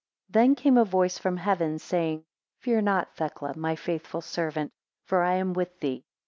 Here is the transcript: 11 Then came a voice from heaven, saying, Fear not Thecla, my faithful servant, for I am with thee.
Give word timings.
11 0.33 0.49
Then 0.55 0.55
came 0.55 0.77
a 0.79 0.83
voice 0.83 1.19
from 1.19 1.37
heaven, 1.37 1.77
saying, 1.77 2.25
Fear 2.57 2.81
not 2.81 3.15
Thecla, 3.15 3.55
my 3.55 3.75
faithful 3.75 4.21
servant, 4.21 4.71
for 5.05 5.21
I 5.21 5.35
am 5.35 5.53
with 5.53 5.79
thee. 5.79 6.03